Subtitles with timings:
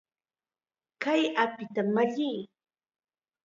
[1.03, 2.37] ¡Kay apita malliy!